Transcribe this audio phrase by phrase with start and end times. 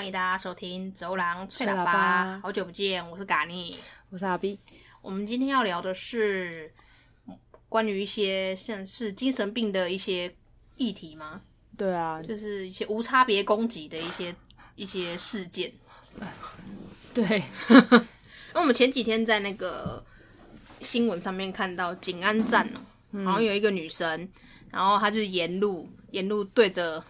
[0.00, 3.76] 欢迎大家收听《走廊吹喇叭》喇叭，好久不见，我是嘎尼，
[4.08, 4.58] 我是阿 B。
[5.02, 6.72] 我们今天要聊的是
[7.68, 10.34] 关于一些像是精神病的一些
[10.76, 11.42] 议题吗？
[11.76, 14.34] 对啊，就是一些无差别攻击的一些
[14.74, 15.70] 一些事件。
[17.12, 17.42] 对，
[18.54, 20.02] 那我们前几天在那个
[20.80, 22.66] 新闻上面看到景安站
[23.12, 24.26] 哦、好像有一个女生，
[24.70, 27.04] 然后她就是沿路沿路对着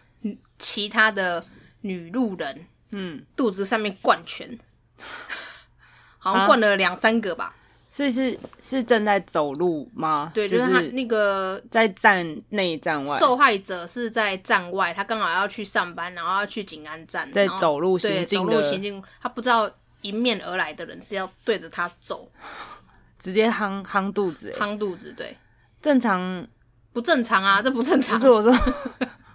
[0.59, 1.46] 其他的
[1.82, 4.58] 女路人，嗯，肚子上面灌拳，
[6.18, 7.54] 好像灌了两三个吧。
[7.92, 10.30] 所以是是正在走路吗？
[10.32, 19.68] 对，就是他那个在站内站外，受害者是在站外，他刚好要去上班，然后要去景安站，在走路行进的，走路行进，他不知道
[20.02, 22.30] 迎面而来的人是要对着他走，
[23.18, 25.36] 直接夯夯肚子，夯肚子，对，
[25.82, 26.46] 正常
[26.92, 27.60] 不正常啊？
[27.60, 28.52] 这不正常，不是我说。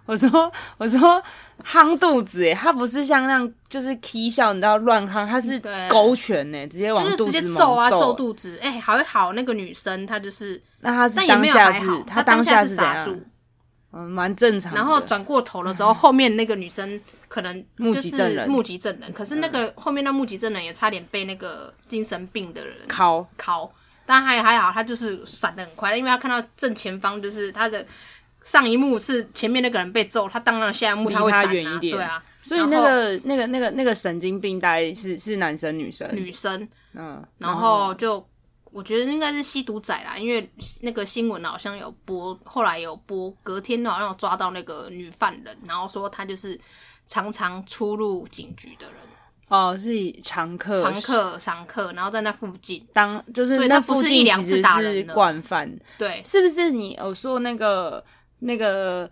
[0.05, 1.21] 我说，我说，
[1.63, 8.59] 夯肚子诶，他不是像那样，就是踢笑，你知道乱夯，他是勾拳呢，直接往肚子直接揍啊，揍肚子。
[8.61, 13.19] 哎，还好那个女生她就是，那她是当下是，她当下是傻住，
[13.93, 14.75] 嗯，蛮正常。
[14.75, 19.11] 然后转过头的时候， 后面那个女生可能 目击证人，目击证人。
[19.11, 23.67] 可是那个后面那目击证人也差点被那个精神病的人敲敲，
[24.05, 27.83] 但还还好，他就是闪的很快，因为他看到正前方就是他的。
[28.45, 36.07] 上一幕是前面那个人被揍，他当然下一幕他会闪远一点，对啊，所以那个那个那个那个神经病大概是是男生女生？
[36.15, 38.23] 女生，嗯，然后就
[38.65, 40.47] 我觉得应该是吸毒仔啦，因为
[40.81, 46.57] 那个新闻好像有播，后来有播，隔天好像有抓到那个女犯人，然后说他就是
[47.07, 48.95] 常常出入警局的人，
[49.47, 52.87] 哦，是以常客，常客，常客，然后在那附近。
[52.93, 58.05] 当就是那附近其实是惯犯，对，是不是你有说那个？
[58.45, 59.09] 那个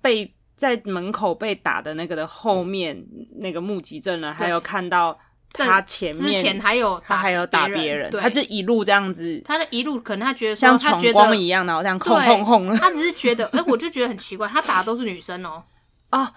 [0.00, 3.04] 被在门口被打的那个的后面，
[3.36, 5.18] 那个目击证人还有看到
[5.52, 12.76] 他前面之前还有他还有打别人，他就一路这样子，他的一路可能他觉得像闯光一样，然后这样轰轰轰。
[12.76, 15.62] 他只是觉得， 哎，我就觉得很奇怪，他打的都是女生哦，
[16.10, 16.32] 啊，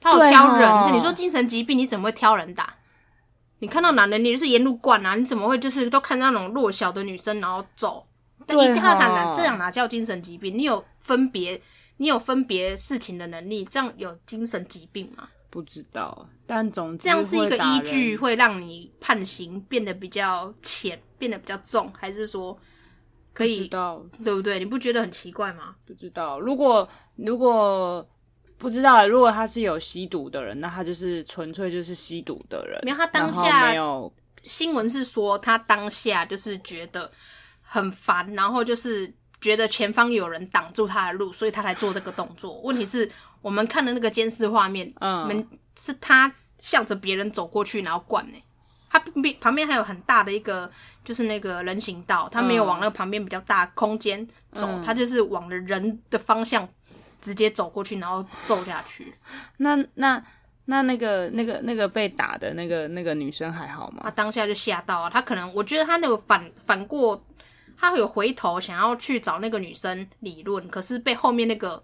[0.00, 2.74] 他有挑人，你说精神疾病你怎么会挑人打？
[3.60, 8.06] 你看到男人，你就是沿路灌啊，你怎么会就是都看到那种弱小的女生然后走？
[8.46, 10.56] 但一定要谈谈，这样哪叫精神疾病？
[10.56, 11.60] 你有分别，
[11.96, 15.28] 你有分别事情的能力，这样有精神疾病吗？
[15.50, 22.56] 不知道，但总之这样是一个依据，会让你判刑变得比较浅，变得比较重，还是说
[23.32, 23.56] 可以？
[23.56, 24.58] 不知道，对不对？
[24.58, 25.74] 你不觉得很奇怪吗？
[25.84, 28.06] 不知道，如果如果
[28.58, 32.78] 不知道，如果他是有吸毒的人，那他就是纯粹就是吸毒的人。
[32.84, 37.10] 没有，他当下没有新闻是说他当下就是觉得。
[37.76, 42.58] 很烦，然后就是觉得前方有人挡住他的路，所以他才做这个动作。
[42.62, 43.08] 问题是
[43.42, 45.46] 我们看的那个监视画面，嗯，
[45.78, 48.42] 是他向着别人走过去，然后灌呢。
[48.88, 48.98] 他
[49.40, 50.70] 旁边还有很大的一个，
[51.04, 56.66] 就是那个人行道，他没有往那个旁边比较大空间走，嗯、他就是往了人的方向
[57.20, 59.12] 直接走过去，然后揍下去。
[59.58, 60.24] 那那
[60.64, 64.00] 那那个那个那个被打的那个那个女生还好吗？
[64.04, 67.22] 她当下就吓到啊，她可能我觉得她那个反反过。
[67.76, 71.82] 他有回头想要去找那个女生理论，可是被后面那个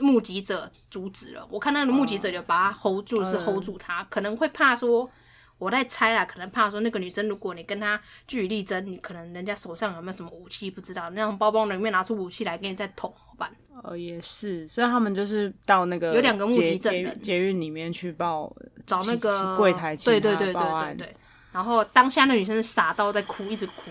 [0.00, 1.46] 目击者阻止了。
[1.50, 5.10] 我看那个目击者就把他 hold 住，是 hold 住他，可能会怕说，
[5.58, 13.50] 我在猜啦，可能怕说那个女生，如果你跟他据理力争，你可能人家手上有没有什么武器不知道，那种包包里面拿出武器来给你再捅，怎么办？
[13.82, 18.54] 哦，也是，所以他们就是到那个有两个目击证人捷运里面去报，
[18.86, 21.16] 找那个柜台，对对对对对对，
[21.52, 23.90] 然后当下那女生傻到在哭，一直哭。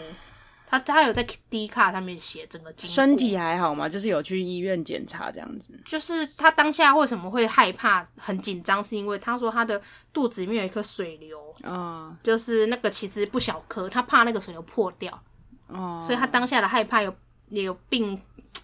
[0.69, 3.88] 他他有在 D 卡上面写整个经，身体还好吗？
[3.88, 5.73] 就是有去医院检查这样子。
[5.85, 15.23] 就是他当下为什么会害怕、很紧张，是因为他说他的肚子里面有一颗水流，嗯，就是那个其实不小颗，他怕那个水流破掉，
[15.67, 17.16] 哦，所以他当下的害怕有
[17.47, 18.22] 也有并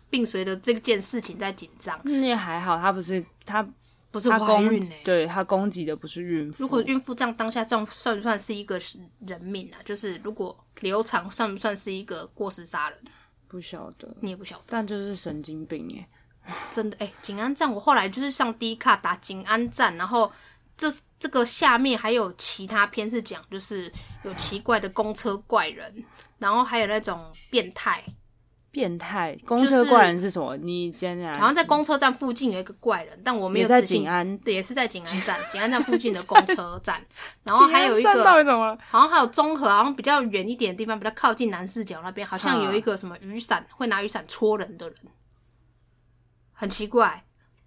[0.10, 1.98] 并随着这件事情在紧张。
[2.04, 3.66] 那也还好，他不是他。
[4.14, 6.64] 不是怀孕呢、欸，对，他攻击的不是孕妇。
[6.64, 8.80] 如果孕妇这样当下这样算不算是一个
[9.26, 9.82] 人命啊？
[9.84, 13.00] 就是如果流产算不算是一个过失杀人？
[13.48, 14.64] 不晓得，你也不晓得。
[14.68, 16.08] 但就是神经病 哎、
[16.46, 20.32] 欸，真的哎、欸，景安站我后来就是上 D 卡打景安站，然后
[20.78, 23.92] 这这个下面还有其他篇是讲就是
[24.24, 26.06] 有奇怪的公车怪人，
[26.38, 28.04] 然后还有那种变态。
[28.74, 30.58] 变态公车怪人是什么？
[30.58, 31.36] 你讲讲。
[31.36, 33.68] 好像在公车站附近有一个怪人，但我没有。
[33.68, 37.00] 在景安，对，也是在景安站， 景安站附近的公车站。
[37.44, 38.24] 然后还有一个，
[38.90, 44.98] 好像还有综合，好像比较远一点的地方，比较靠近南四角那边，好像有一个什么雨伞，会拿雨伞戳人的人，
[46.52, 47.24] 很奇怪。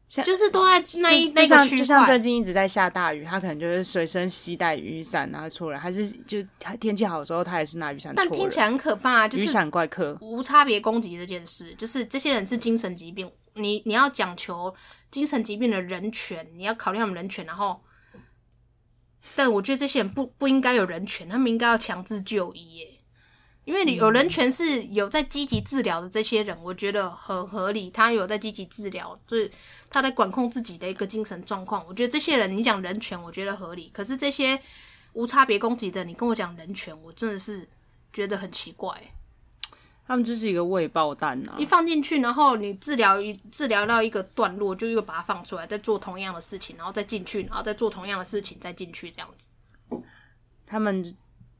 [0.06, 6.38] 就是都在那一那个区块，就像最近一直在下大雨，他可能就是随身携带雨伞然后出来，还是就
[6.78, 8.12] 天气好的时候，他也是拿雨伞。
[8.14, 14.72] 但听起来很可怕，就是雨伞怪客无差别攻击这件事，就是这些人是精神疾病，你你要讲求
[15.10, 17.80] 精神疾病的人权，你要考虑他们人权，然后，
[19.34, 22.95] 但我觉得这些人不不应该有人权，他们应该要强制就医耶。
[23.66, 27.90] 因为你有人权是有在积极治疗的这些人，我觉得很合理。
[27.90, 29.50] 他有在积极治疗，就是
[29.90, 31.84] 他在管控自己的一个精神状况。
[31.84, 33.90] 我觉得这些人，你讲人权，我觉得合理。
[33.92, 34.56] 可是这些
[35.14, 37.68] 无差别攻击的，你跟我讲人权，我真的是
[38.12, 38.96] 觉得很奇怪。
[40.06, 41.56] 他们就是一个未爆弹啊！
[41.58, 49.48] 一放进去，然后你治疗一治疗到一个段落，就又把它放出来，再做同样的事情，然后再进去，然后再做同样的事情，再进去，这样子。
[50.64, 51.16] 他们。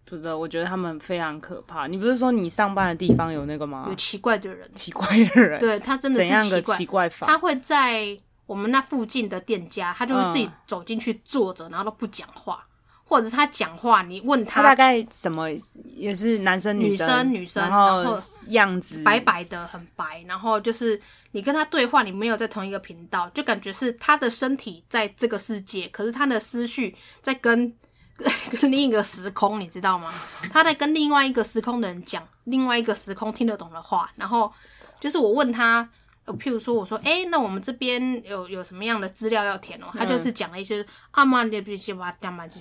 [0.09, 1.89] 不是，我觉得他们非常可怕。
[1.89, 3.87] 你不是说你上班的地方有那个吗？
[3.89, 5.05] 有奇怪的人，奇怪
[5.35, 7.27] 的人，对他真的是怎样个奇怪法？
[7.27, 8.17] 他会在
[8.47, 12.65] 我们那附近的店家，他就会自己走进去坐着，嗯、然后都不讲话，
[13.03, 15.49] 或者是他讲话，你问他，他大概什么
[15.97, 18.17] 也是男生女生女生，女生然后
[18.51, 21.01] 样子白白的很白，然后就是
[21.33, 27.75] 你跟他对话，你没有在同一个频道，就感觉是他的身体在这个世界，可是他的思绪在跟。
[28.61, 30.13] 跟另一个时空，你知道吗？
[30.51, 34.51] 他在跟另外一个时空的人讲另外一个时空听得懂的话，然后
[34.99, 35.87] 就是我问他，
[36.25, 39.87] 呃，譬如说我说，哎、欸，那我们这边有有什么样的资料要填哦？
[39.93, 42.55] 他就是讲了一些阿妈的必须哇干嘛什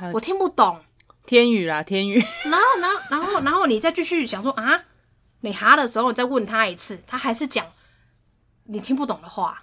[0.00, 0.80] 么，我听不懂
[1.26, 2.14] 天语啦，天语。
[2.44, 4.82] 然后，然后，然后，然后你再继续想说啊，
[5.40, 7.66] 你哈的时候，你再问他一次，他还是讲
[8.64, 9.62] 你听不懂的话。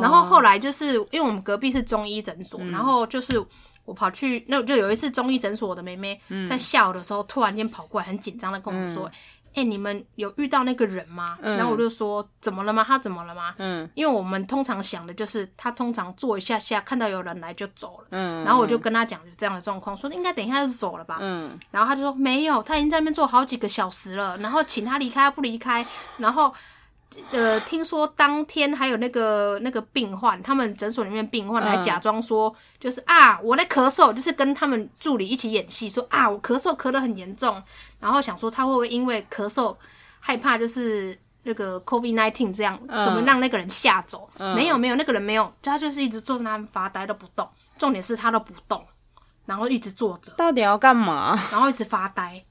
[0.00, 3.44] 然后后来就是因为我们隔壁是中医诊所，嗯、然后就是。
[3.84, 9.06] 我跑去，那就有一次中医诊所的妹妹在下午的时候，突然间跑过来，很紧张的跟我说
[9.54, 12.84] ：“哎、嗯欸，你们有遇到那个人吗？”嗯、然后我就说：“怎么了吗？
[12.86, 18.06] 他怎么了吗？”嗯，因为我们通常想的就是他通常坐一下下，看到有人来就走了。
[18.10, 21.18] 嗯，然后我就跟他讲就这样的状况，说应该等一下就走了吧。
[21.20, 25.84] 嗯，然后他就说没有，他已经在那边坐好几个小时了，然后请他离开，他不离开，
[26.18, 26.54] 然后。
[27.30, 37.62] 呃，听说当天还有那个那个病患，他们诊所里面病患还假装说，就是、嗯、啊，我在咳嗽，就是跟他们助理一起演戏，说啊，我咳嗽咳得很严重，
[38.00, 39.74] 然后想说他会不会因为咳嗽
[40.20, 44.28] 害怕，就是那个 COVID nineteen 这样，可能让那个人吓走？
[44.38, 47.48] 嗯、没有没有，那个人没有，他就是一直坐在那边发呆都不动，
[47.78, 48.86] 重点是他都不动，
[49.46, 51.38] 然后一直坐着，到底要干嘛？
[51.50, 52.44] 然后一直发呆。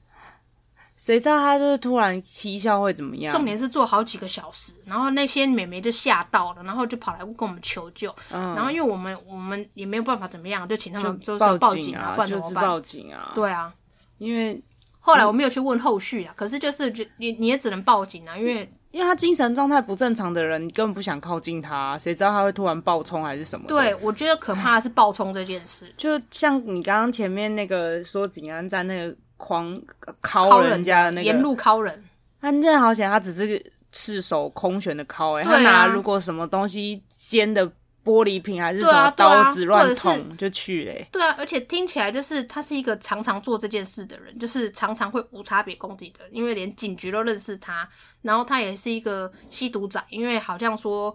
[1.02, 3.34] 谁知道他就是突然奇效会怎么样？
[3.34, 8.14] 重点是坐好几个小时，然后那些美眉就吓到了，然后就跑来跟我们求救。
[8.30, 13.32] 嗯，然后因为我们我们也没有办法怎么样，就请他们就是报警啊，报警啊，就是报警啊。
[13.34, 13.74] 对啊，
[14.18, 14.62] 因为
[15.00, 23.66] 后来我没有去问后续啊，可是就是你你也只能报警啊，因为因为他精神状态不正常的人，你根本不想靠近他，谁知道他会突然暴冲还是什么？
[23.66, 29.16] 对，我觉得可怕的是暴冲这件事，就像你刚刚前面那个说景安站那个。
[29.42, 29.76] 狂
[30.22, 32.04] 敲人家的那个沿路敲人，
[32.40, 33.60] 他真的好险，他只是
[33.90, 37.66] 赤手空拳的敲哎、他拿如果什么东西尖的
[38.04, 47.88] 玻璃瓶还是什么刀子乱捅就去嘞、欸，对啊，而且听起来就是他是一个常常做这件事的人，就是常常会无差别攻击的，因为连警局都认识他，
[48.22, 51.12] 然后他也是一个吸毒仔，因为好像说。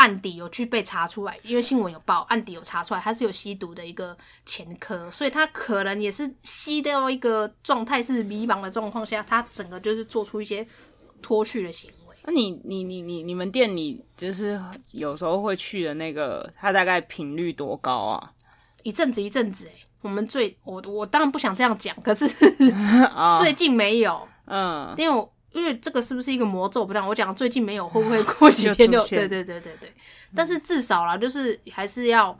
[0.00, 4.16] 案底有去被查出来，因为新闻有报，案底有查出来，他是有吸毒的一个
[4.46, 10.66] 前科，所以他可能也是吸到一个状态是迷茫的状况下，他整个就是做出一些
[11.20, 12.16] 脱序的行为。
[12.24, 14.58] 那你你你你你们店里就是
[14.92, 18.32] 有时候会去的那个，他大概频率多高啊？
[18.82, 22.26] 一阵子一阵子、欸，哎，我们最我我当然不想这样讲，可是
[23.38, 25.30] 最近没有，嗯，因为我。
[25.52, 26.84] 因为这个是不是一个魔咒？
[26.84, 28.98] 不知道我讲最近没有，会不会过几天就？
[29.00, 29.92] 就对对对对对。
[30.34, 32.36] 但是至少啦，就是还是要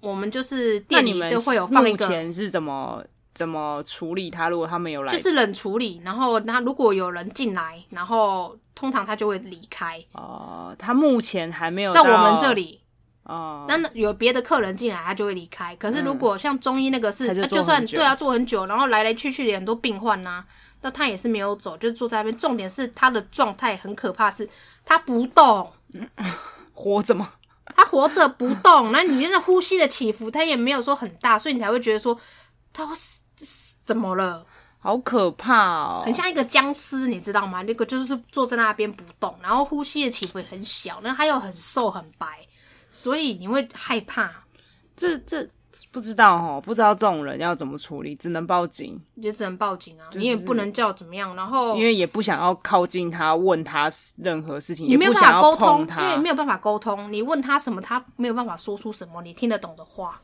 [0.00, 2.06] 我们就是店里都会有放一个。
[2.06, 4.50] 目前是怎么怎么处理他？
[4.50, 6.02] 如果他没有来，就是冷处理。
[6.04, 9.98] 然后他如果有人进来，然后通常他就会离开。
[10.12, 12.80] 哦、呃，他目前还没有在我们这里。
[13.22, 15.74] 哦，那有别的客人进来，他就会离开。
[15.76, 20.46] 可是如果像中医那个是，就，就算对啊，做很久，然后来来去去的很多病患呐、啊。
[20.84, 22.36] 那他也是没有走，就坐在那边。
[22.36, 24.46] 重点是他的状态很可怕，是
[24.84, 25.72] 他不动，
[26.74, 27.32] 活着吗？
[27.74, 32.20] 他活着不动，那你那呼吸的起伏，他也没有说很大，所以你才会觉得说
[32.70, 32.86] 他
[33.86, 34.44] 怎么了？
[34.78, 37.62] 好可怕哦，很像一个僵尸，你知道吗？
[37.62, 42.46] 那个就是坐在那边不动，然后呼吸的起伏也很小，那他又很瘦很白，
[42.90, 44.30] 所以你会害怕。
[44.94, 45.48] 这这
[45.94, 60.20] 不知道哦，不知道这种人要怎么处理，只能报警，也只能报警啊，就是、你也不能叫怎么样，然后因为也不想要靠近他，问他任何事情，你没有办法沟通，因为没有办法沟通，你问他什么，他没有办法说出什么你听得懂的话，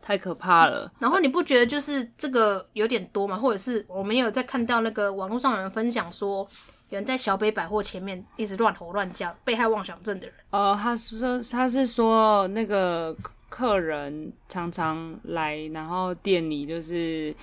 [0.00, 0.90] 太可怕了。
[0.98, 3.36] 然后你不觉得就是这个有点多吗？
[3.36, 6.38] 或者是我们有在看到那个网络上有人分享说，
[6.88, 10.34] 有人在小北百货前面一直乱吼乱叫，被害妄想症的人。
[10.48, 13.14] 呃，他说他是说那个。
[13.56, 17.34] 客人常常来，然后店里就是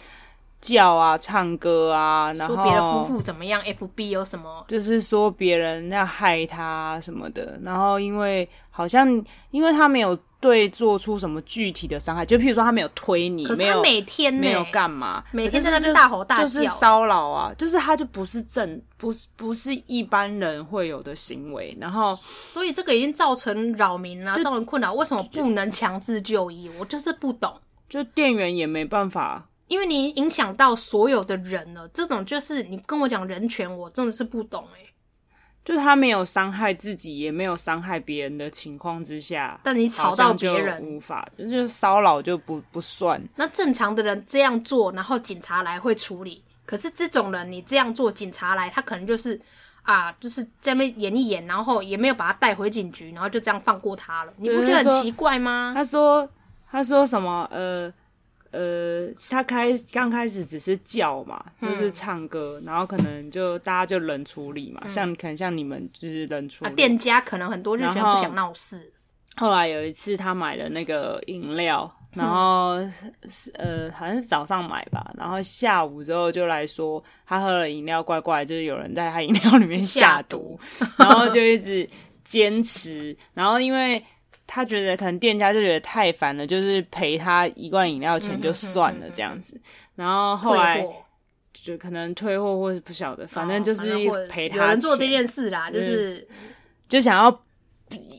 [0.63, 7.59] 叫啊、唱歌啊，然后说别的夫妇怎么样，FB 有什么，就是说别人要害他什么的。
[7.61, 10.17] 然后因为好像因为他没有。
[10.43, 12.25] 对，做出什么具体的伤害？
[12.25, 21.73] 就譬如说，他没有推你，可是他每天没有干嘛，每天在那边大吼大叫，就是骚扰啊，就是他就不是正，不是不是一般人会有的行为。
[21.79, 22.13] 然后，
[22.51, 24.93] 所以这个已经造成扰民了，造成困扰。
[24.93, 26.69] 为什么不能强制就医？
[26.77, 27.49] 我就是不懂。
[27.87, 31.87] 就店员也没办法，因为你影响到所有的人了。
[31.87, 34.79] 这种就是你跟我讲人权，我真的是不懂哎。
[35.65, 43.19] 就他没有伤害自己，也没有伤害别人的情况之下，但你吵到别人，无法，就是骚扰就不不算。
[43.35, 46.43] 那正常的人这样做，然后警察来会处理。
[46.67, 49.41] 可是这种人，你这样做，警察来，他可能就是
[49.81, 54.33] 啊，就是在那边演一演，然后也没有把他带回警局，然后就这样放过他了。
[54.37, 55.71] 你不觉得很奇怪吗？
[55.73, 56.29] 他说，
[56.69, 57.49] 他说什么？
[57.51, 57.91] 呃。
[58.53, 66.69] 呃，他开刚开始只是叫嘛，就是唱歌，嗯、然后可能就大家就冷处理嘛，嗯、像可能像你们就是冷处理。
[66.69, 68.93] 啊，店家可能很多就喜欢不想闹事。
[69.37, 72.93] 后来有一次他买了那个饮料，然后、嗯、
[73.55, 81.89] 呃好像是早上买吧，然后下午之后就来说他喝了饮料怪怪，就是有人在他饮料里面下毒，下毒然后就一直
[82.23, 84.03] 坚持，然后因为。
[84.45, 89.59] 他觉得可能店家就觉得太烦了，就是赔他一罐饮料钱就算了这样子。
[89.95, 90.85] 然后后来
[91.53, 93.93] 就可能退货或是不晓得，反正就是
[94.29, 94.57] 赔他。
[94.57, 96.27] 有人做这件事啦，就是
[96.87, 97.41] 就想要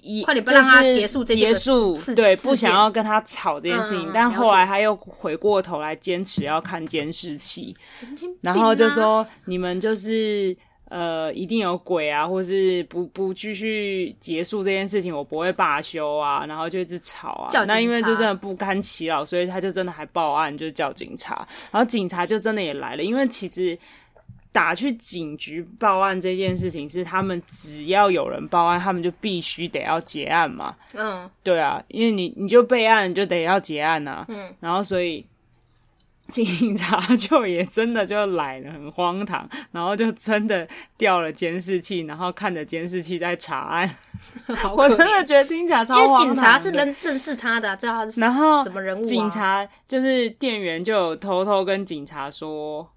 [0.03, 4.11] 一快点不让他结束结束，对，不想要跟他吵这件事情。
[4.13, 7.77] 但后来他又回过头来坚持要看监视器，
[8.41, 10.57] 然后就说你们就是。
[10.97, 17.65] 呃，一定有鬼啊，或是不不继续结束这件事情，我不会罢休啊，然后就一直吵啊。
[17.65, 21.35] 那因为就真的不堪其扰，所以他就真的还报案，就叫警察。
[21.73, 23.77] 然后警察就真的也来了，因为其实
[24.53, 30.77] 打去警局报案这件事情是他们只要有人报案，他们就必须得要结案嘛。
[30.93, 34.25] 嗯，对啊，因为你你就备案，你就得要结案啊。
[34.29, 35.27] 嗯，然后所以。
[36.29, 40.67] 警察 就也真的就来了，很荒唐，然后就真的
[40.97, 43.91] 调了监视器，然后看着监视器在查案。
[44.75, 46.23] 我真的觉得听起来超荒唐。
[46.25, 48.21] 因为警察是认认识他的，知道他是什
[48.71, 49.03] 么人物啊。
[49.03, 52.89] 然后警察就是店员，就有偷偷跟警察说，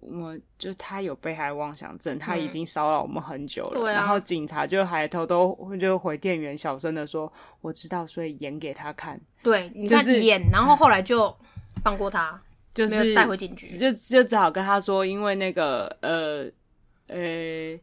[0.00, 3.80] 我就他有被害妄想症，他已经骚扰我们很久了。
[3.80, 3.94] 对啊。
[3.94, 7.30] 然后警察就还偷偷就回店员小声的说
[7.60, 11.36] ：“我知道，所以演给他看。”对，你看演，然后后来就
[11.82, 12.40] 放过他。
[12.74, 16.46] 就是带回警局，就就只好跟他说，因为那个呃
[17.08, 17.78] 呃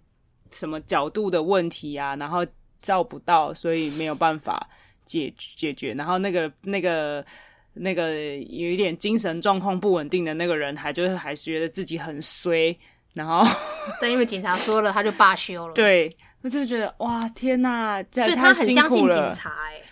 [0.53, 2.45] 什么角度的问题啊，然后
[2.81, 4.69] 照不到，所以没有办法
[5.05, 5.93] 解解决。
[5.93, 7.25] 然后那个那个
[7.73, 12.77] 那个有一点精神状况不稳定的那个人，还就是还觉得自己很衰。
[13.13, 13.45] 然后
[13.99, 15.73] 但因为警察说了，他就罢休了。
[15.73, 19.83] 对，我就觉得哇天哪，所以他很相信警察哎、欸。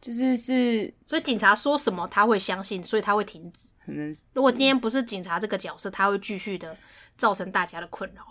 [0.00, 3.68] 就是是，所以警察说什么他会相信，所以他会停止。
[3.84, 6.76] 可能如果今天不是警察这个角色，他会继续的
[7.18, 8.22] 造成大家的困扰，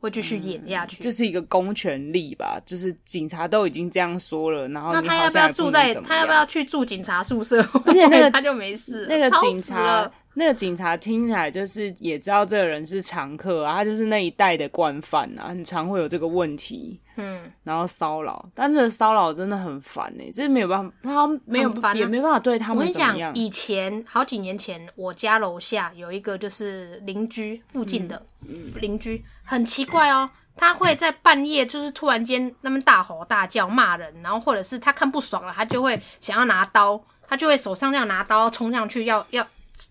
[0.00, 0.96] 会继续演下去。
[0.96, 2.60] 这、嗯就是一个公权力吧？
[2.64, 5.92] 就是警察都已经这样说了，然后那他要不要住在？
[5.96, 7.60] 他要不要去住警察宿舍？
[7.84, 9.06] 而且那个 他就没事。
[9.08, 10.10] 那个警察。
[10.34, 23.30] 那个警察听起来就是也知道这个人是常客啊，他就是那一带的惯犯啊，很常会有这个问题，嗯，然后骚扰，但这个骚扰真的很烦哎、欸，这没有办法，他没有、啊、也没办法对他们怎么样。
[23.30, 28.24] 我跟你讲，以前好几年前，我家楼下有一个就是邻居附近的
[28.80, 36.98] 邻居，很奇怪哦，他会在半夜就是突然间那边大吼大叫骂人，然后或者是他看不爽了，他就会想要拿刀，
[37.28, 39.46] 他就会手上这样拿刀冲上去要要。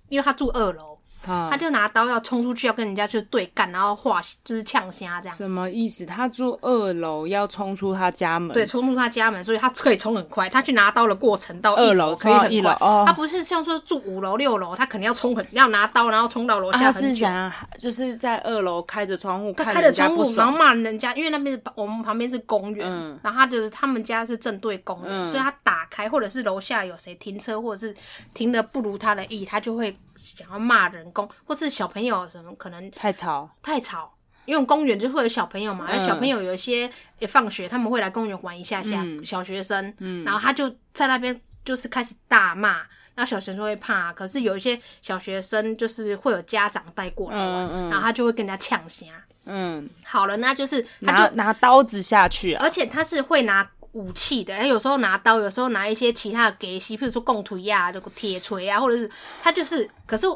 [0.09, 0.90] 因为他住二楼，
[1.25, 5.37] 啊、他就拿刀要冲出去要跟人家去对干，然后画就是呛虾这样。
[5.37, 6.05] 什么意思？
[6.05, 10.49] 他住二楼要冲出他家门，对，冲出他家门，所以他可以冲很快。
[10.49, 13.03] 他去拿刀的过程到二楼可以很快，一楼哦。
[13.05, 16.93] 他不是像说住五楼六楼，他肯定要冲很要拿刀，然后冲到楼下很久。
[16.93, 27.95] 他是想就是在二楼开着窗户，他开着窗户，然后骂人家，因为那边我们旁边是公园，嗯、然后他就是他们家是正对公园，嗯、所以他打开或者是楼下有谁停车或者是
[28.33, 33.49] 停的不如他的意，他就会想要骂人工，或是小朋友什么可能太吵。
[33.61, 34.13] 太吵，
[34.45, 36.89] 因为公园就会有小朋友嘛，嗯、小朋友有一些
[37.19, 42.81] 也放学他们会来公园玩一下下，嗯、小学生，嗯、然后他就在那边就是开始大骂，
[43.15, 49.07] 那小学生就会怕，可是有一些小学生就是会有家长带过来玩，嗯嗯、然后他就会跟人家呛虾。
[49.45, 59.09] 嗯，好了，那就是他就拿，拿刀子下去啊，而且他是会拿武器的，有时候拿刀，有时候拿一些其他的给西，譬如说贡土呀、这个铁锤啊，或者是
[59.41, 60.27] 他就是，可是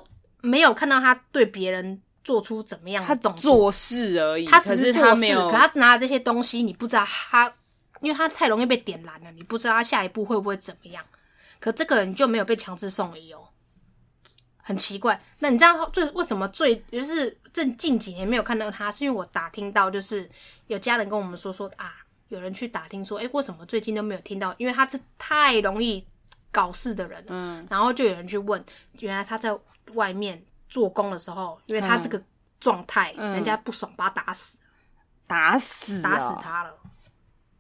[0.46, 7.54] 没有看到他对别人做出怎么样的动作，做事而已，他只是做事，可是他没有，可他拿这些东西，你不知道他，
[8.02, 11.04] 因为他太容易被点燃了，你不知道他下一步会不会怎么样，
[11.60, 13.50] 可这个人就没有被强制送医哦。
[14.68, 20.28] 很奇怪，那你知道最为什么最就是这近几年没有看到他，是因为我打听到，就是
[20.66, 21.94] 有家人跟我们说说啊，
[22.30, 24.56] 有人去打听说，哎、欸，为什么最近都没有听到？
[24.58, 26.04] 因为他是太容易
[26.52, 28.60] 搞事的人，嗯，然后就有人去问，
[29.02, 29.56] 原来他在
[29.94, 32.22] 外面做工的时候，因为他这个
[32.60, 34.58] 状态，嗯、人家不爽，把他打死，
[35.28, 36.74] 打死，打死他了，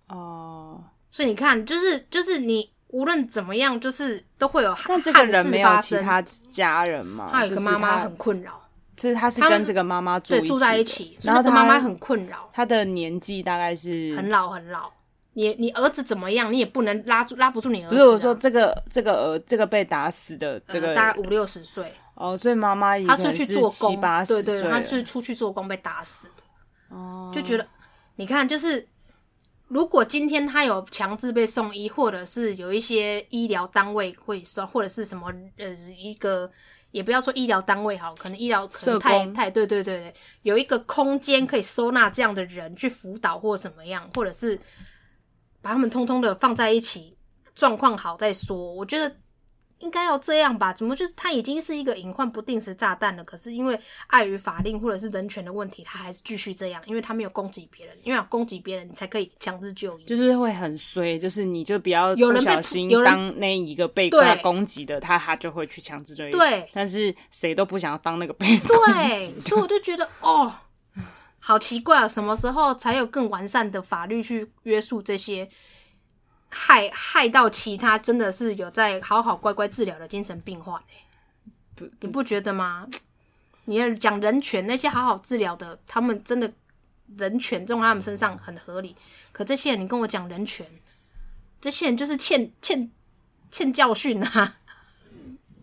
[0.09, 2.73] 哦，所以你看，就是就是你。
[2.89, 4.73] 无论怎么样，就是都会有。
[4.87, 7.29] 但这个人没有其他家人吗？
[7.29, 8.61] 他有一个妈妈很困扰，
[8.95, 12.49] 就是他是跟这个妈妈住住在一起，然后他妈妈很困扰。
[12.53, 14.89] 他的年纪大概是很老很老。
[15.33, 16.53] 你你儿子怎么样？
[16.53, 17.95] 你也不能拉住拉不住你儿子。
[17.95, 27.67] 不是我说这个这个儿这个被打死的这个大概五六十岁哦，所以妈妈她出去做工，对对，他是出去做工被打死的哦，就觉得
[28.15, 28.87] 你看就是。
[29.67, 35.67] 如果今天他有强制被送医，或者是有一些医疗单位会说，或者是什么呃
[35.97, 36.49] 一个，
[36.91, 44.55] 也不要说医疗单位好，可能医疗可能太太对对对对，有一个空间可以收纳这样的人去辅导或怎么样，或者是
[45.63, 47.17] 把他们通通的放在一起，
[47.55, 48.71] 状况好再说。
[48.71, 49.11] 我觉得。
[49.85, 50.73] 应该要这样吧？
[50.73, 53.23] 怎么就是他已经是一个隐患不定时炸弹了？
[53.23, 56.81] 可是因为碍于法令或者是人权的问题，他还是继续这样。
[56.87, 60.03] 因为他没有攻击别人，因为要攻击别人，你才可以强制就医。
[60.05, 66.31] 就是会很衰，就是你就不要不小心当那一个被他攻击的，他他就会去强制就医。
[66.31, 68.45] 对，但是谁都不想要当那个被。
[68.57, 70.51] 对，所以我就觉得哦，
[71.37, 72.07] 好奇怪啊！
[72.07, 75.47] 什么时候才有更完善的法律去约束这些？
[76.57, 81.05] 害害到其他真的是有在好好乖乖治疗的精神病患，欸，
[81.75, 82.87] 不，你不觉得吗？
[83.65, 86.49] 你要讲人权，那些好好治疗的，他们真的
[87.17, 88.95] 人权用在他们身上很合理。
[89.33, 90.65] 可这些人，你跟我讲人权，
[91.59, 92.89] 这些人就是欠欠
[93.51, 94.55] 欠教训啊！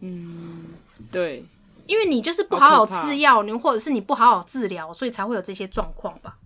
[0.00, 0.74] 嗯，
[1.10, 1.46] 对，
[1.86, 6.36] 因为你就是不好好吃药，你或者是你不好好治疗，所以才会有这些状况吧？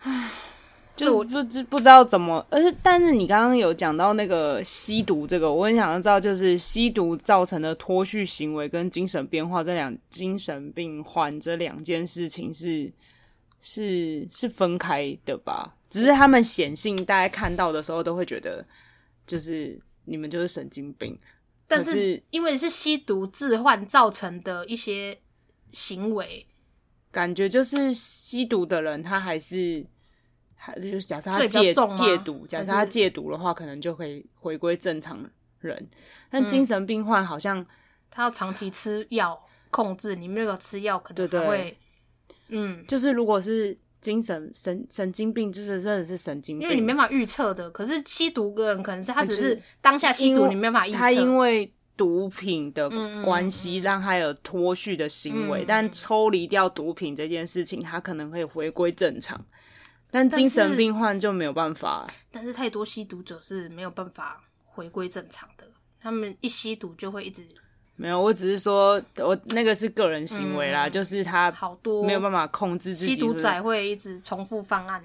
[0.00, 0.30] 唉。
[0.96, 12.92] 就不知不知道怎么，而是但是你刚刚有讲到那个吸毒这个，我很想要知道，就是吸毒造成的脱序行为跟精神变化这两精神病患这两件事情是
[13.60, 15.74] 是是分开的吧？
[15.90, 18.64] 只是他们显性大家看到的时候都会觉得，
[19.26, 21.18] 就是你们就是神经病，
[21.66, 25.18] 但是因为是吸毒致幻造成的一些
[25.72, 26.46] 行为，
[27.10, 29.84] 感觉就是吸毒的人他还是。
[30.76, 35.22] 就是假设他戒戒毒，假设他戒毒的话，可能就可以回归正常
[35.60, 35.88] 人。
[36.30, 37.66] 但精神病患好像、嗯、
[38.10, 39.38] 他要长期吃药
[39.70, 41.76] 控制，你没有吃药，可能会，
[42.48, 47.70] 嗯，就是如果是精神神神经病，就是真的是神经病，因为你没法预测的。
[47.70, 50.96] 可是吸毒的人可能是他只是当下吸毒，你没法预测。
[50.96, 52.90] 他因为毒品的
[53.22, 59.44] 关系，让他有脱序的行为，嗯、但抽离掉毒品这件事情，他可能可以回归正常。
[60.14, 65.66] 但精神病患就没有办法，但是太多吸毒者是没有办法回归正常的，
[66.00, 67.42] 他们一吸毒就会一直
[67.96, 68.22] 没有。
[68.22, 73.16] 我只是说我那个是个人行为啦，嗯、就是他好多没有办法控制自己。
[73.16, 75.04] 吸毒仔会一直重复犯案。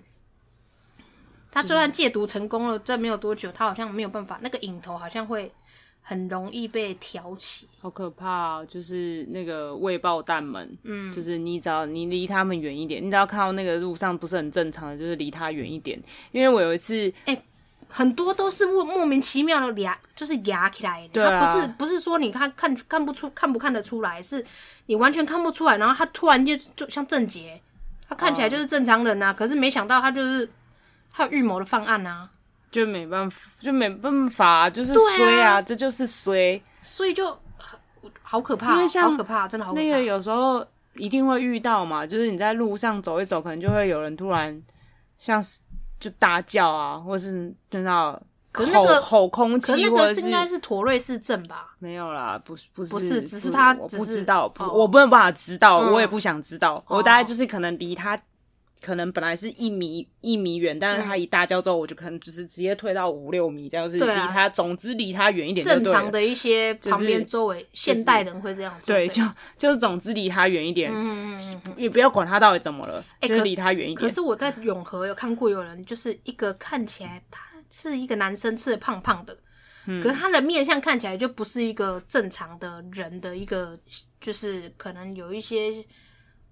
[1.50, 5.52] 他虽然戒毒成功了，这没有多久，他好像没有办法，那个瘾头好像会。
[6.02, 8.66] 很容易被挑起，好可怕哦！
[8.68, 16.02] 就是那个未爆弹们，嗯，就是你只要你离他们远一点，你只要看到那个路上不是很正常的，就是离他远一点。
[16.32, 17.44] 因为我有一次，哎、欸，
[17.88, 21.10] 很多都是莫莫名其妙的牙，就是牙起来的。
[21.14, 24.44] 对啊，他不是不是说你看看看不出看不看得出来，是
[24.88, 25.78] 你完全看不出来。
[25.78, 27.62] 然后他突然就就像郑杰，
[28.08, 30.50] 他看起来就是正常人呐、啊，哦、可是没想到他就是
[31.12, 32.30] 他有预谋的犯案呐、啊，
[32.72, 37.38] 就没办法，就没办法，就是衰啊，啊这就是衰，所以就
[38.22, 39.82] 好可怕，因为像好可怕，真的好可怕。
[39.82, 44.62] 那个有时候一定会遇到嘛，就是你在路上走一走，可能就会有人突然
[45.18, 45.60] 像是。
[46.00, 48.14] 就大叫啊，或是听到
[48.54, 51.76] 吼吼空气，或者是应该是妥瑞氏症吧？
[51.78, 56.82] 没有啦，不是不是不是，只是他我不知道，我没有办法知道，我也不想知道。
[56.88, 58.18] 我大概就是可能离他
[58.82, 65.66] 可能本来是一米一米远，但是他一大叫之后，我就可能就是直接退到五六米，这样是离他，总之离他远一点。
[65.68, 69.22] 正常的一些旁边周围现代人会这样做，对，就
[69.58, 71.38] 就是总之离他远一点，嗯
[71.76, 74.08] 也不要管他到底怎么了，就是离他远一点。
[74.08, 79.38] 可是我在永和有看过有人，就是一个看起来他是一个男生，吃的胖胖的，
[80.02, 83.78] 可是他的面相看起来就不是一个正常的人的一个，
[84.22, 85.84] 就是可能有一些。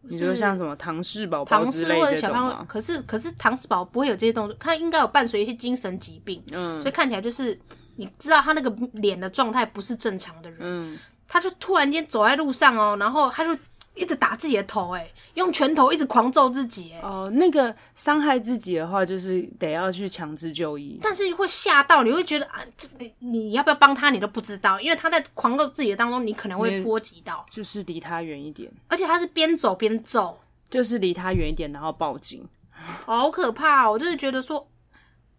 [0.09, 2.65] 你说像什么唐氏宝宝之类的这种吗？
[2.67, 7.57] 可是可是唐氏宝宝不会有这些动作，他应该有伴随一些精神疾病，嗯，所以看起来就是
[7.95, 13.59] 你知道他那个脸的状态不是正常的人，嗯，他就突然间走在路上哦，然后他就。
[13.97, 16.99] 一直打自己的头，哎，用拳头一直狂揍自己，哎。
[17.01, 20.99] 哦，那个伤害自己的话，就是得要去强制就医。
[21.01, 27.45] 但是会吓到，你会觉得啊，这你你要不要帮他，你都不知道，因为他在狂揍自己的当中，你可能会波及到。
[27.49, 32.47] 就是离他远一点，而且他是边走边揍，就是离他远一点，然后报警。
[32.71, 33.93] 好可怕哦！
[33.93, 34.69] 我就是觉得说，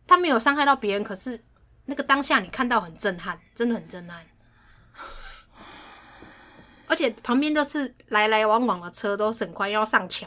[0.07, 1.41] 他没有伤害到别人，可是
[1.85, 4.25] 那个当下你看到很震撼，真的很震撼。
[6.89, 10.27] 而且旁边都是来来往往的车，都是很快要上桥，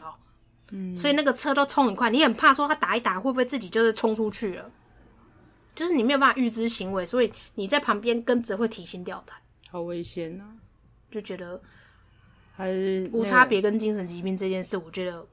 [0.71, 4.71] 嗯，所以那个车都冲很快，你很怕说他打一打会不会自己就是冲出去了，
[5.75, 9.35] 就是你没有办法预知行为，所以你在旁边跟着会提心吊胆，
[9.69, 10.45] 好危险啊！
[11.11, 11.61] 就觉得
[12.53, 15.25] 还是无差别跟精神疾病这件事，我觉得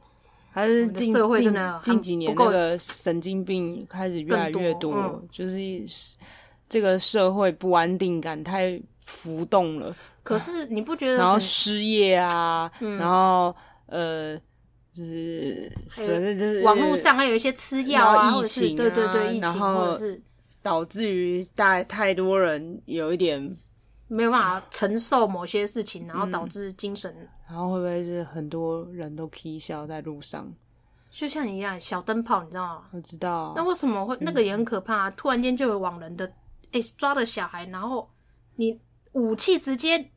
[0.51, 5.59] 还是社会真的近几年那个神经病开始越来越多，嗯、就是
[6.69, 9.97] 这个社会不安定感太浮动了。
[10.23, 11.17] 可是你不觉得？
[11.17, 13.55] 然后失业啊，嗯、然后
[13.87, 14.37] 呃，
[14.93, 19.99] 就是反正就是网络上还有一些吃药啊，疫情啊，对对对，疫情，然后
[20.63, 23.57] 导致于大太多人有一点
[24.07, 27.11] 没有办法承受某些事情，然后导致精神。
[27.11, 30.53] 嗯、然后会不会是很多人都 k 笑在路上？
[31.11, 32.83] 就像你一样小灯泡，你知道吗？
[32.93, 33.55] 我知道。
[33.57, 35.09] 那为什么会那个也很可怕？
[35.09, 36.27] 嗯、突然间就有网人的
[36.73, 38.07] 哎、欸、抓了小孩，然后
[38.57, 38.79] 你
[39.19, 40.11] 武器直接。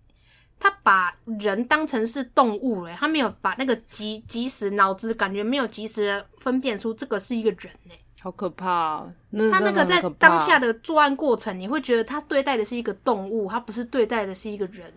[0.63, 9.13] 他把人当成是动物了，他没有把那个及及时脑子感觉没有及时分辨出这个是一个人呢，好可怕哦！
[9.31, 14.93] 那他那个在当下的作案过程，你会觉得他对待的是一个动物，他不是对待的是一个人。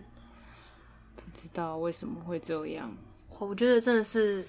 [1.15, 2.95] 不知道为什么会这样，
[3.39, 4.47] 我觉得真的是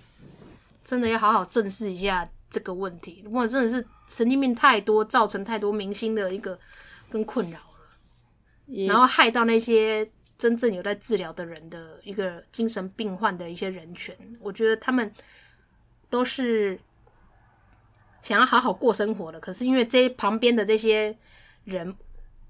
[0.84, 3.22] 真的要好好正视一下这个问题。
[3.24, 6.58] 如果真的是神经病太多，造成太多明星的一个
[7.08, 7.58] 跟困扰
[8.86, 10.08] 然后害到那些。
[10.38, 15.10] 真正有在治疗的人的一个精神病患的一些人权，我觉得他们
[16.10, 16.78] 都是
[18.20, 19.40] 想要好好过生活的。
[19.40, 21.16] 可是因为这旁边的这些
[21.64, 21.96] 人，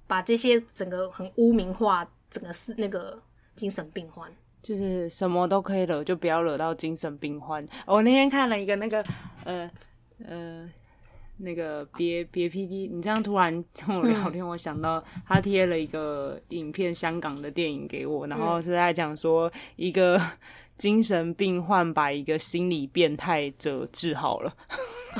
[0.08, 3.22] 把这些整个很污名化，整个是那个
[3.54, 4.28] 精神病患，
[4.64, 7.64] 就是什么都可以惹，就不要惹到精神病患。
[7.86, 9.00] 我那天看了一个那个，
[9.44, 9.70] 呃
[10.26, 10.68] 呃。
[11.38, 13.52] 那个别别 PD，你这样突然
[13.86, 20.20] 跟我聊天，我想到他贴了一个影片，香港的电影给我，然后是在讲说一个
[20.78, 24.54] 精神病患把一个心理变态者治好了，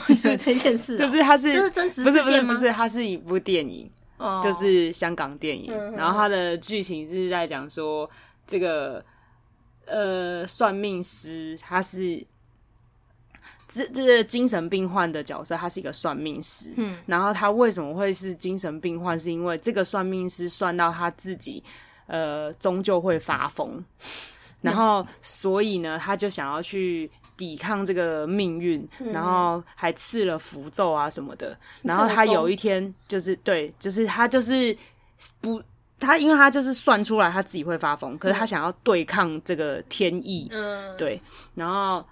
[0.09, 0.37] 是
[0.96, 3.90] 就是他是这是真实不是不是不是，他是一部电影，
[4.42, 8.09] 就是香港电影，然后他的剧情是在讲说
[8.46, 9.05] 这个
[9.85, 12.26] 呃算命师他是。
[13.68, 16.72] 这这个精神病患的角色，他是一个算命师。
[16.76, 19.18] 嗯，然后他为什么会是精神病患？
[19.18, 21.62] 是因为这个算命师算到他自己，
[22.07, 23.85] 呃，终究会发疯。
[24.62, 31.57] 然后，所以呢，他就想要去抵抗这个命运，然后还赐了符咒啊什么的。
[31.83, 34.76] 然后他有一天，就是对，就是他就是
[35.40, 35.61] 不，
[35.98, 40.48] 他因为他就是算出来他自己会发疯，可是他想要对抗这个天意。
[40.52, 41.20] 嗯，对，
[41.55, 42.05] 然后。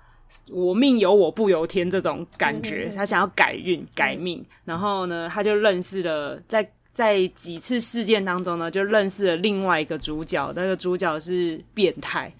[0.50, 12.32] 我命由我不由天这种感觉，他想要改运改命，然后呢，他就认识了在在几次事件当中呢，就认识了另外一个主角，那个主角是变态，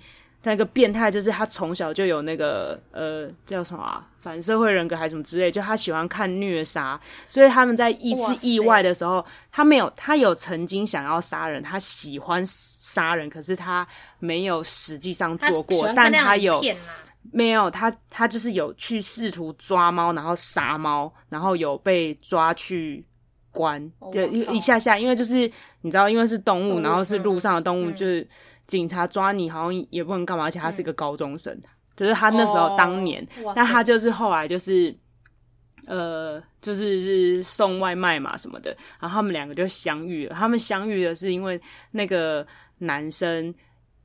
[0.43, 13.87] 那个变态就是他从小就有那个呃叫什么啊，反社会人格还是什么之类，就他喜欢看虐杀，所以他们在一次意外的时候，他没有他有曾经想要杀人，他喜欢杀人，可是他
[14.19, 16.63] 没有实际上做过，他但他有
[17.35, 23.05] 没有他他就是有去试图抓猫，然后杀猫，然后有被抓去
[23.51, 25.51] 关，就一一下下，因为就是
[25.83, 28.27] 你知道，因为是动物，然后是路上的动物，就是。
[28.67, 31.63] 警察抓你好像也不能干嘛，而且他是个高中生，嗯、
[31.95, 33.23] 就是他那时候当年，
[33.55, 34.97] 那、哦、他就是后来就是，
[35.85, 40.35] 呃，就是是送外卖嘛什么的，然后他们两个就相遇了。
[40.35, 42.47] 他们相遇的是因为那个
[42.79, 43.55] 男生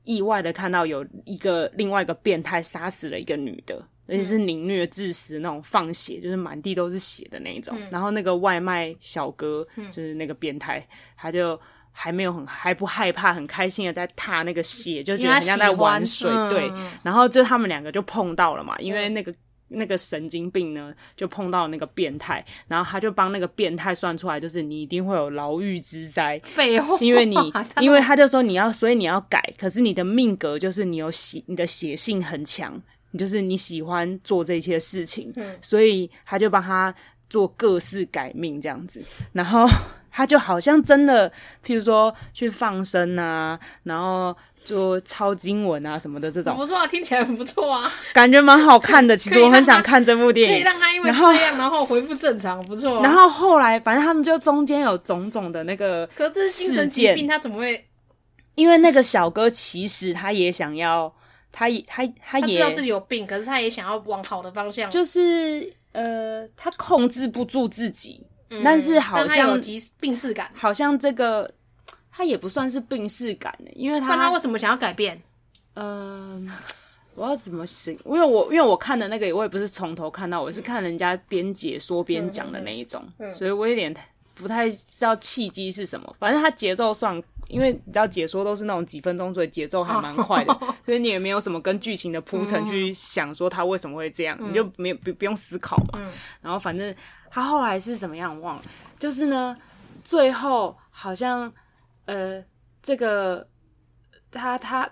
[0.04, 7.76] 意外的看到有一个另外一个变态杀死了一个女的，而且是凌虐致死那种放血，就是满地都是血的那一种。
[7.78, 10.86] 嗯、然后那个外卖小哥就是那个变态，
[11.16, 11.60] 他就。
[11.92, 16.30] 还没有很还不害怕，很开心的在踏那个血，就觉得很像在玩水。
[16.48, 16.70] 对，
[17.02, 19.34] 然后就他们两个就碰到了嘛，因为那个
[19.70, 26.40] 那个神经病呢就碰到了那个变态，然后他就帮那个变态算出来，就是你一定会有牢狱之灾。
[26.44, 27.36] 废话，因为你
[27.80, 32.80] 因为他就说你要，所以你要改，可是你的命格就是你有血，你的血性很强，
[33.18, 36.94] 就是你喜欢做这些事情，所以他就帮他
[37.28, 39.02] 做各式改命这样子，
[39.32, 39.68] 然后。
[40.12, 41.30] 他就好像真的，
[41.64, 49.16] 譬如说去放生啊，然后做抄经文啊什么的这种，不错啊，听起来很不错啊，感觉蛮好看的。
[49.16, 53.02] 其实我很想看这部电影，可以让他因为这样然后，然后恢复正常，不错啊。
[53.02, 57.84] 然后后来，反正他们就中间有种种的那个，可是精神疾病，他怎么会？
[58.54, 61.12] 因为那个小哥其实他也想要，
[61.50, 68.24] 他也他他也他知道自己有病，可是他也想要往好的方向，就是呃，他控制不住自己。
[68.64, 69.60] 但是好像有
[70.00, 71.48] 病逝感，好像这个
[72.20, 75.18] 他也不算是病逝感的，因为他他为什么想要改变？
[75.72, 76.54] 嗯、呃，
[77.14, 77.98] 我要怎么形？
[78.04, 83.94] 因为我因为我看的那个，我也不是从头看到，我是看人家边解说边讲的那一种，嗯嗯嗯、所以我有点
[84.34, 86.14] 不太知道契机是什么。
[86.18, 87.14] 反正他节奏算，
[87.48, 95.98] 因为你知道解说都是那种几分钟，所以节奏还蛮快的，哦、所以你也没有什么跟剧情的铺陈去想说他为什么会这样，嗯、你就没有不不用思考嘛。
[95.98, 96.94] 嗯、然后反正。
[97.32, 98.40] 他后来是怎么样？
[98.40, 98.62] 忘了。
[98.98, 99.56] 就是呢，
[100.02, 101.52] 最后好像，
[102.06, 102.44] 呃，
[102.82, 103.48] 这个
[104.30, 104.90] 他他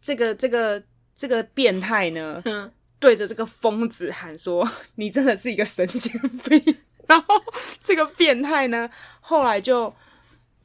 [0.00, 0.82] 这个这个
[1.14, 6.12] 这个变态呢，嗯、对着这个疯子喊说：“你真的是一个神经
[6.44, 6.76] 病。
[7.06, 7.34] ”然后
[7.82, 8.88] 这个变态呢，
[9.20, 9.92] 后来就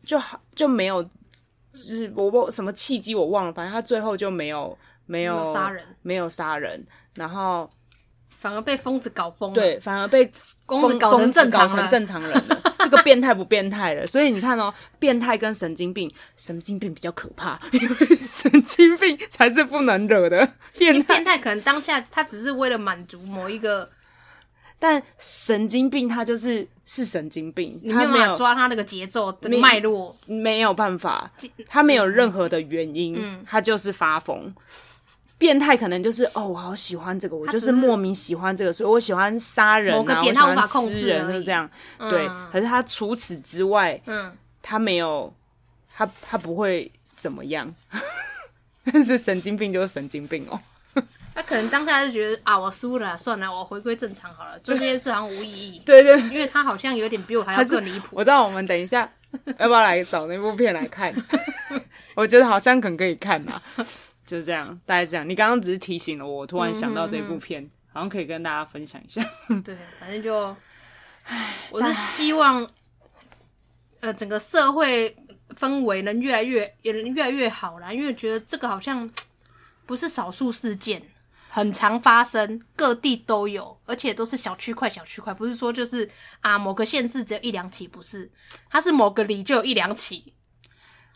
[0.05, 1.09] 就好就没有，就
[1.73, 7.69] 是我我什么契机我忘了，反正他最后就没有没有杀人，没有杀人，然后。
[8.41, 10.25] 反而被疯子搞疯了，对，反而被
[10.65, 12.68] 疯子搞成正常，搞成正常人了。
[12.89, 14.07] 这个变态不变态的？
[14.07, 20.53] 所以你看哦，变态跟神经病，神经病比较可怕，因为 神经病才是不能惹的。
[20.77, 23.89] 变态变态可能当下他只是为了满足某一个，
[24.79, 31.31] 但神经病他就是是神经病，你没有办法抓他那个节奏这个脉络，没有办法，
[31.67, 34.53] 他没有任何的原因，嗯、他就是发疯。
[35.39, 41.67] 变态可能就是哦，我好喜欢这个，我就是莫名喜欢这个，所以我喜欢杀人啊，某个点他无法控制人，就是这样。
[41.97, 45.33] 嗯、对，可是他除此之外，嗯，他没有，
[45.95, 47.73] 他他不会怎么样。
[48.83, 50.59] 但 是神经病就是神经病哦。
[51.33, 55.81] 他可能当下就觉得啊，我输了，算了，我回归正常好了， 做这件事好像无意义。
[55.85, 58.07] 对，对对，因为他好像有点比我还要更离谱。
[58.11, 59.09] 我知道，我们等一下
[59.57, 61.15] 要不要来找那部片来看？
[62.15, 63.61] 我觉得好像可能可以看啊。
[64.29, 65.27] 就是这样，大概这样。
[65.27, 69.19] 你刚刚只是提醒了我，我突然想到这部片，好像可以跟大家分享一下。
[69.65, 70.55] 对，反正就，
[71.23, 72.69] 唉，我是希望，
[74.01, 75.15] 呃，整个社会
[75.57, 77.91] 氛围能越来越，也能越来越好啦。
[77.91, 79.09] 因为觉得这个好像
[79.87, 81.01] 不是少数事件，
[81.49, 86.07] 很常发生，各地都有，而且都是小区块、小区块，不是说就是
[86.41, 88.29] 啊，某个县市只有一两起，不是，
[88.69, 90.35] 它是某个里就有一两起。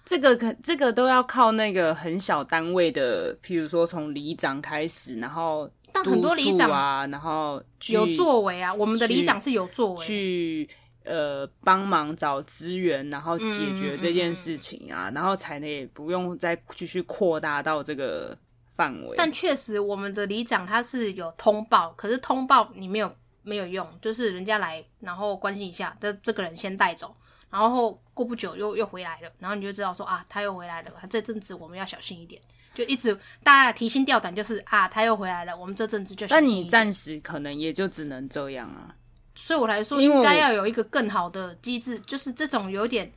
[0.06, 10.70] 这个可这个都要靠那个很小单位的，譬如说从里长开始，然后但很多里长啊，然后有作为啊，我们的里长是有作为，去
[11.06, 18.38] 呃帮忙找资源，然后解决这件事情啊，嗯嗯嗯，然后才能不用再继续扩大到这个
[18.76, 19.16] 范围。
[19.18, 23.10] 但确实，我们的里长他是有通报，可是通报你没有
[23.44, 27.16] 没有用，就是人家来然后关心一下，这这个人先带走。
[27.54, 30.92] 然后过不久又又回来了，然后你就知道说啊，他又回来了。
[31.00, 32.42] 他这阵子我们要小心一点，
[32.74, 36.58] 就一直大家提心吊胆，就是啊，他又回来了，我们这阵子就小心一点。
[36.58, 38.96] 但你暂时可能也就只能这样啊。
[39.36, 43.14] 所以我来说，应该要有一个更好的机制，就是这种有点，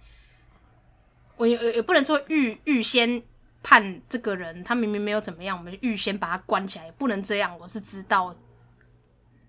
[1.38, 3.22] 我也也不能说预预先
[3.62, 7.56] 判这个人，他明明没有怎么样，我们就预先把他关起来，不能这样。
[7.58, 8.34] 我是知道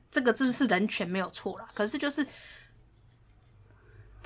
[0.10, 2.26] 这个这是人权没有错啦，可是就是。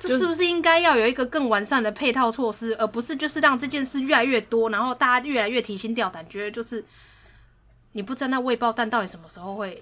[0.08, 6.84] 这是不是应该要有一个更完善的配套措施，而不是就是让这件事越来越多，然后大家越来越提心吊胆，觉得就是
[7.92, 9.80] 你不知道那未爆弹到底什么时候会，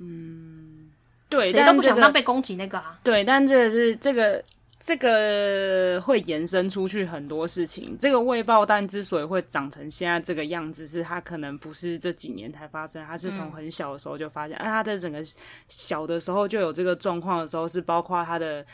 [0.00, 0.88] 嗯，
[1.28, 2.98] 对，谁都不想当被攻击那个啊。
[3.02, 4.42] 对，但这个是这个
[4.80, 7.94] 这个会延伸出去很多事情。
[7.98, 14.56] 这个未爆弹之所以会长成现在这个样子，是它可能不是这几年才发生，它是从很小的时候就发现。
[14.56, 15.22] 而它的整个
[15.68, 18.64] 小的时候就有这个状况的时候，是包括它的。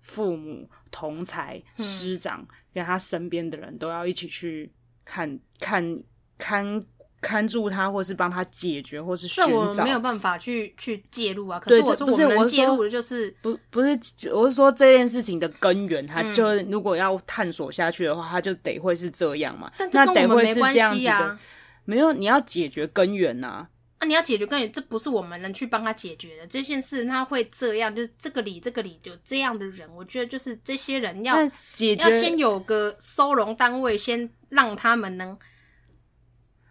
[0.00, 4.72] 父母、同才、师长，跟他身边的人都要一起去
[5.04, 6.02] 看看
[6.38, 6.84] 看
[7.20, 9.84] 看住他，或是帮他解决，或是寻找。
[9.84, 11.58] 没有办法去去介入啊。
[11.58, 13.98] 可是我说我能介入的就是不不是，
[14.32, 19.70] 我是说这件事情的根源，他就如果要探索下去的话，他就得会是这样嘛。
[19.92, 21.38] 那得会是这样子的。
[21.84, 23.68] 没有，你要解决根源呐、啊。
[23.98, 24.06] 啊！
[24.06, 26.46] 你要解决根源，这不是我们能去帮他解决的。
[26.46, 31.36] 这件事他会这样，就是这个理这个理就这样的人，我觉得就是这些人要
[31.72, 35.36] 解决，要先有个收容单位，先让他们能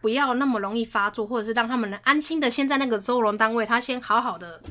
[0.02, 4.62] 不要那么容易发作，或者是让他们能安心的先在那个收容单位，他先好好的。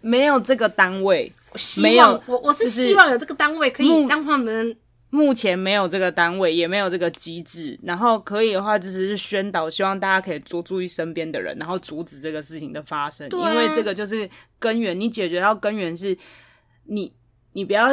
[0.00, 4.76] 没有这个单位，我希望，没有，我我是希望有这个单位可以让他们。
[5.14, 7.78] 目前没有这个单位，也没有这个机制。
[7.84, 13.28] 然后可以的话，就只是宣导，希望大家可以多注意身边的人，然后阻止这个事情的发生。
[13.28, 16.18] 对因为这个就是根源，你解决到根源是
[16.86, 17.12] 你，
[17.52, 17.90] 你不要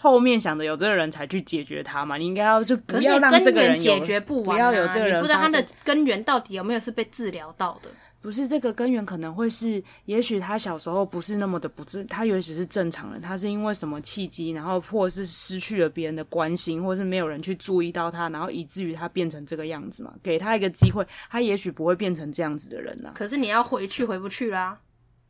[0.00, 2.16] 后面想着有这个人才去解决他嘛。
[2.16, 7.88] 你应该要就不要让这个人解决不完，啊，不要有这个人，你不知道他的根源到底有没有是被治疗到的。
[8.24, 20.10] 不是这个根源，可能会是，也许他小时候不是那么的不正，他也许是正常人，他是因为什么契机，然后或是失去了别人的关心，或是没有人去注意到他，然后以至于他变成这个样子嘛？
[20.22, 23.12] 给他一个机会，他也许不会变成这样子的人呐。
[23.14, 24.80] 可是你要回去，回不去啦。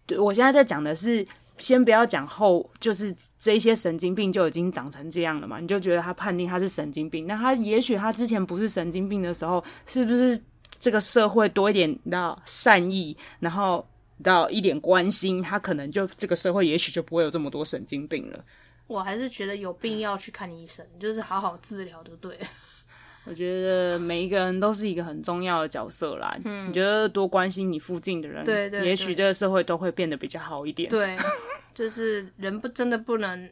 [0.06, 1.26] 对，我现在在讲的是，
[1.56, 5.58] 先不要讲后，就是这些神经病就已经长成这样了嘛？
[5.58, 10.40] 你就觉得他判定他是神经病，那他也许他之前不是神经病的时候，是不是？
[10.80, 13.86] 这个社会多一点，你知道善意，然后
[14.22, 18.44] 到一点关心，他可能就这个社会也许就不会有这么多神经病了。
[18.86, 22.46] 我还是觉得有病要去看医生，就是好好治疗就对了。
[23.24, 26.36] 我觉得每一个人都是一个很重要的角色啦。
[26.44, 30.90] 嗯，你觉得多关心你附近的人，对，对对，也许这个社会都会变得比较好一点。
[30.90, 31.16] 对，
[31.74, 33.50] 就是人不真的不能，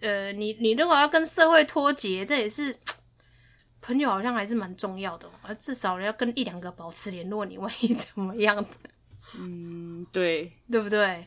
[0.00, 2.74] 呃，你你如果要跟社会脱节，这也是。
[3.82, 7.46] 朋友好像还是蛮重要的，而至少要跟一两个保持联络。
[7.46, 8.64] 你万一怎么样？
[9.38, 11.26] 嗯，对，对不对？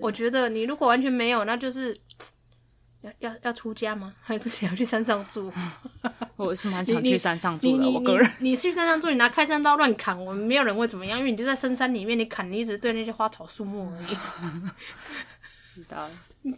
[0.00, 1.98] 我觉得你如果完全没有，那就是
[3.00, 4.14] 要要要出家吗？
[4.20, 5.52] 还是想要去山上住？
[6.36, 7.90] 我是蛮想去山上住的。
[7.90, 14.16] 我个人，你去山上住，你拿开山刀乱砍，我们没有人会怎么样，因为你就在深山里面，你砍，你一直对那些花草树木而已。
[15.82, 16.08] 知道。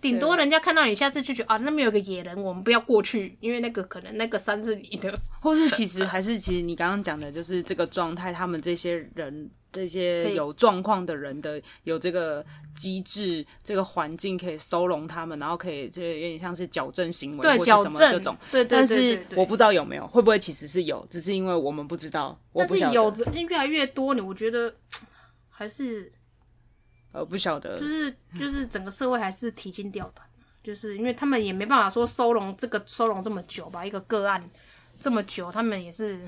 [0.03, 12.45] 顶多人家看到你，下次就觉得啊，那边有个野人，我们不要过去，因为那个可能那个山是你的，或是其实还是其实你刚刚讲的就是这个状态，他们这些人这些有状况的人的有这个
[12.77, 22.77] 机制，这个环境可以收容他们，然后可以就有点像是矫正行为对或者什么这种，对对，对，对，对，对，对，但是我不知道有没有，会不会其实是有，只是因为我们不知道，我不。
[22.77, 24.75] 但是有着越来越多，你我觉得
[25.49, 26.13] 还是。
[27.11, 30.25] 呃，不晓得，就是就是整个社会还是提心吊胆，
[30.63, 34.43] 就是因为他们也没办法说收容这个收容这么久吧，一个个案
[35.01, 36.21] 这么久，他们也是，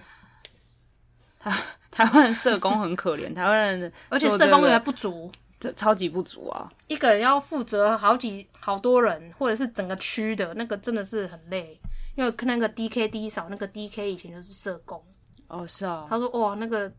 [1.39, 1.53] 台
[1.91, 11.79] 台湾社工很可怜，台湾人而且社工也还不足，这超级不足啊，一个人要负责好几好多人，或者是整个区的那个真的是很累，
[12.17, 15.05] 因为看那个 DKD 少，那个 DK 以前就是社工，
[15.49, 16.91] 哦是啊，他说哇那个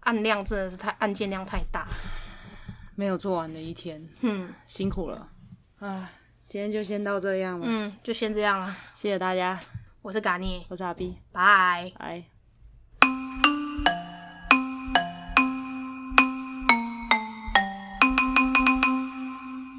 [0.00, 1.88] 案量真的是太案件量太大。
[2.98, 5.30] 没有做完的一天，嗯，辛苦了，
[5.78, 6.10] 啊，
[6.48, 9.60] 今天就先到这样了，嗯，就先这样了，谢谢大家，
[10.02, 11.92] 我是嘎尼，我是阿 B，拜。
[11.96, 12.37] 拜。